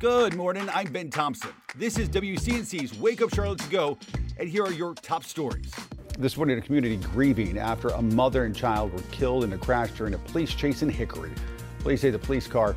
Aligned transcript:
Good 0.00 0.34
morning. 0.34 0.66
I'm 0.72 0.90
Ben 0.90 1.10
Thompson. 1.10 1.50
This 1.76 1.98
is 1.98 2.08
WCNC's 2.08 2.98
Wake 2.98 3.20
Up 3.20 3.34
Charlotte 3.34 3.58
to 3.58 3.68
Go, 3.68 3.98
and 4.38 4.48
here 4.48 4.64
are 4.64 4.72
your 4.72 4.94
top 4.94 5.24
stories. 5.24 5.70
This 6.18 6.38
morning, 6.38 6.56
a 6.56 6.62
community 6.62 6.96
grieving 6.96 7.58
after 7.58 7.88
a 7.88 8.00
mother 8.00 8.46
and 8.46 8.56
child 8.56 8.94
were 8.94 9.02
killed 9.10 9.44
in 9.44 9.52
a 9.52 9.58
crash 9.58 9.90
during 9.90 10.14
a 10.14 10.18
police 10.18 10.54
chase 10.54 10.80
in 10.80 10.88
Hickory. 10.88 11.32
Police 11.80 12.00
say 12.00 12.08
the 12.08 12.18
police 12.18 12.46
car 12.46 12.74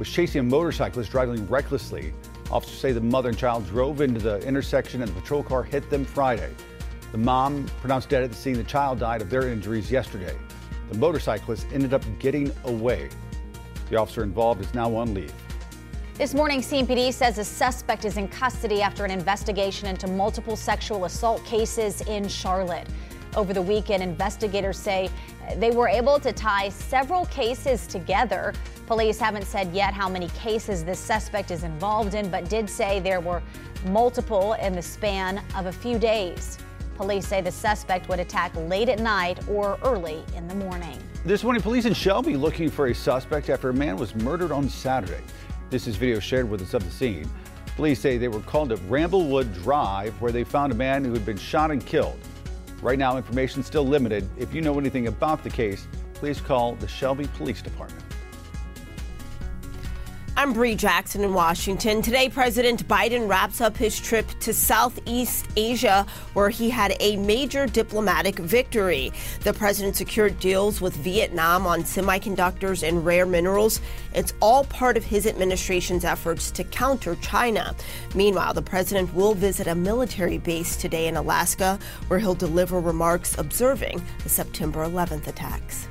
was 0.00 0.10
chasing 0.10 0.40
a 0.40 0.42
motorcyclist 0.42 1.12
driving 1.12 1.46
recklessly. 1.46 2.12
Officers 2.50 2.80
say 2.80 2.90
the 2.90 3.00
mother 3.00 3.28
and 3.28 3.38
child 3.38 3.68
drove 3.68 4.00
into 4.00 4.18
the 4.18 4.40
intersection 4.40 5.00
and 5.00 5.08
the 5.08 5.20
patrol 5.20 5.44
car 5.44 5.62
hit 5.62 5.88
them 5.90 6.04
Friday. 6.04 6.52
The 7.12 7.18
mom 7.18 7.66
pronounced 7.82 8.08
dead 8.08 8.24
at 8.24 8.30
the 8.30 8.36
scene. 8.36 8.54
The 8.54 8.64
child 8.64 8.98
died 8.98 9.22
of 9.22 9.30
their 9.30 9.48
injuries 9.48 9.92
yesterday. 9.92 10.36
The 10.90 10.98
motorcyclist 10.98 11.68
ended 11.72 11.94
up 11.94 12.02
getting 12.18 12.50
away. 12.64 13.10
The 13.90 13.96
officer 13.96 14.24
involved 14.24 14.60
is 14.60 14.74
now 14.74 14.92
on 14.96 15.14
leave. 15.14 15.32
This 16.16 16.32
morning, 16.32 16.60
CMPD 16.60 17.12
says 17.12 17.38
a 17.38 17.44
suspect 17.44 18.04
is 18.04 18.18
in 18.18 18.28
custody 18.28 18.80
after 18.80 19.04
an 19.04 19.10
investigation 19.10 19.88
into 19.88 20.06
multiple 20.06 20.54
sexual 20.54 21.06
assault 21.06 21.44
cases 21.44 22.02
in 22.02 22.28
Charlotte. 22.28 22.86
Over 23.34 23.52
the 23.52 23.60
weekend, 23.60 24.00
investigators 24.00 24.78
say 24.78 25.10
they 25.56 25.72
were 25.72 25.88
able 25.88 26.20
to 26.20 26.32
tie 26.32 26.68
several 26.68 27.26
cases 27.26 27.88
together. 27.88 28.52
Police 28.86 29.18
haven't 29.18 29.44
said 29.44 29.74
yet 29.74 29.92
how 29.92 30.08
many 30.08 30.28
cases 30.28 30.84
this 30.84 31.00
suspect 31.00 31.50
is 31.50 31.64
involved 31.64 32.14
in, 32.14 32.30
but 32.30 32.48
did 32.48 32.70
say 32.70 33.00
there 33.00 33.20
were 33.20 33.42
multiple 33.86 34.52
in 34.52 34.72
the 34.72 34.82
span 34.82 35.42
of 35.56 35.66
a 35.66 35.72
few 35.72 35.98
days. 35.98 36.58
Police 36.94 37.26
say 37.26 37.40
the 37.40 37.50
suspect 37.50 38.08
would 38.08 38.20
attack 38.20 38.54
late 38.54 38.88
at 38.88 39.00
night 39.00 39.40
or 39.48 39.80
early 39.82 40.22
in 40.36 40.46
the 40.46 40.54
morning. 40.54 40.96
This 41.24 41.42
morning, 41.42 41.60
police 41.60 41.86
in 41.86 41.94
Shelby 41.94 42.36
looking 42.36 42.70
for 42.70 42.86
a 42.86 42.94
suspect 42.94 43.50
after 43.50 43.70
a 43.70 43.74
man 43.74 43.96
was 43.96 44.14
murdered 44.14 44.52
on 44.52 44.68
Saturday. 44.68 45.24
This 45.74 45.88
is 45.88 45.96
video 45.96 46.20
shared 46.20 46.48
with 46.48 46.62
us 46.62 46.72
of 46.72 46.84
the 46.84 46.90
scene. 46.92 47.28
Police 47.74 47.98
say 47.98 48.16
they 48.16 48.28
were 48.28 48.38
called 48.42 48.68
to 48.68 48.76
Ramblewood 48.76 49.52
Drive 49.52 50.14
where 50.20 50.30
they 50.30 50.44
found 50.44 50.70
a 50.70 50.74
man 50.76 51.04
who 51.04 51.12
had 51.12 51.26
been 51.26 51.36
shot 51.36 51.72
and 51.72 51.84
killed. 51.84 52.16
Right 52.80 52.96
now, 52.96 53.16
information 53.16 53.58
is 53.58 53.66
still 53.66 53.84
limited. 53.84 54.30
If 54.38 54.54
you 54.54 54.60
know 54.60 54.78
anything 54.78 55.08
about 55.08 55.42
the 55.42 55.50
case, 55.50 55.88
please 56.14 56.40
call 56.40 56.76
the 56.76 56.86
Shelby 56.86 57.26
Police 57.36 57.60
Department. 57.60 58.04
I'm 60.36 60.52
Bree 60.52 60.74
Jackson 60.74 61.22
in 61.22 61.32
Washington. 61.32 62.02
Today, 62.02 62.28
President 62.28 62.88
Biden 62.88 63.28
wraps 63.28 63.60
up 63.60 63.76
his 63.76 64.00
trip 64.00 64.26
to 64.40 64.52
Southeast 64.52 65.46
Asia, 65.56 66.04
where 66.32 66.50
he 66.50 66.68
had 66.68 66.96
a 66.98 67.16
major 67.18 67.66
diplomatic 67.66 68.40
victory. 68.40 69.12
The 69.44 69.54
president 69.54 69.94
secured 69.94 70.40
deals 70.40 70.80
with 70.80 70.96
Vietnam 70.96 71.68
on 71.68 71.84
semiconductors 71.84 72.86
and 72.86 73.06
rare 73.06 73.26
minerals. 73.26 73.80
It's 74.12 74.34
all 74.40 74.64
part 74.64 74.96
of 74.96 75.04
his 75.04 75.24
administration's 75.28 76.04
efforts 76.04 76.50
to 76.50 76.64
counter 76.64 77.14
China. 77.22 77.72
Meanwhile, 78.16 78.54
the 78.54 78.62
president 78.62 79.14
will 79.14 79.34
visit 79.34 79.68
a 79.68 79.74
military 79.76 80.38
base 80.38 80.74
today 80.74 81.06
in 81.06 81.16
Alaska, 81.16 81.78
where 82.08 82.18
he'll 82.18 82.34
deliver 82.34 82.80
remarks 82.80 83.38
observing 83.38 84.02
the 84.24 84.28
September 84.28 84.84
11th 84.84 85.28
attacks. 85.28 85.86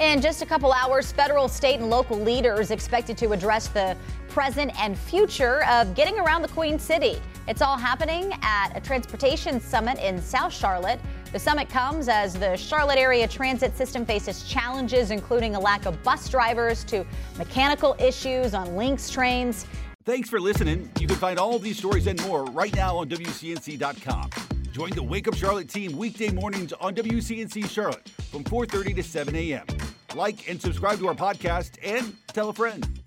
In 0.00 0.20
just 0.20 0.42
a 0.42 0.46
couple 0.46 0.72
hours, 0.72 1.12
federal, 1.12 1.46
state, 1.46 1.78
and 1.78 1.88
local 1.88 2.18
leaders 2.18 2.72
expected 2.72 3.16
to 3.18 3.30
address 3.30 3.68
the 3.68 3.96
present 4.28 4.72
and 4.80 4.98
future 4.98 5.64
of 5.66 5.94
getting 5.94 6.18
around 6.18 6.42
the 6.42 6.48
Queen 6.48 6.80
City. 6.80 7.20
It's 7.46 7.62
all 7.62 7.76
happening 7.76 8.32
at 8.42 8.72
a 8.74 8.80
transportation 8.80 9.60
summit 9.60 9.98
in 9.98 10.20
South 10.20 10.52
Charlotte. 10.52 10.98
The 11.32 11.38
summit 11.38 11.68
comes 11.68 12.08
as 12.08 12.34
the 12.34 12.56
Charlotte 12.56 12.98
area 12.98 13.28
transit 13.28 13.76
system 13.76 14.04
faces 14.04 14.42
challenges, 14.42 15.12
including 15.12 15.54
a 15.54 15.60
lack 15.60 15.86
of 15.86 16.02
bus 16.02 16.28
drivers 16.28 16.82
to 16.84 17.06
mechanical 17.38 17.94
issues 18.00 18.52
on 18.52 18.68
LYNX 18.70 19.12
trains. 19.12 19.64
Thanks 20.04 20.28
for 20.28 20.40
listening. 20.40 20.90
You 20.98 21.06
can 21.06 21.16
find 21.16 21.38
all 21.38 21.60
these 21.60 21.78
stories 21.78 22.08
and 22.08 22.20
more 22.26 22.44
right 22.46 22.74
now 22.74 22.96
on 22.96 23.08
WCNC.com. 23.08 24.30
Join 24.72 24.90
the 24.90 25.04
Wake 25.04 25.28
Up 25.28 25.34
Charlotte 25.34 25.68
team 25.68 25.96
weekday 25.96 26.30
mornings 26.30 26.72
on 26.72 26.96
WCNC 26.96 27.70
Charlotte 27.70 28.08
from 28.32 28.42
4:30 28.42 28.96
to 28.96 29.02
7 29.04 29.36
a.m. 29.36 29.64
Like 30.14 30.48
and 30.48 30.60
subscribe 30.60 30.98
to 30.98 31.08
our 31.08 31.14
podcast 31.14 31.78
and 31.82 32.14
tell 32.28 32.48
a 32.48 32.52
friend. 32.52 33.03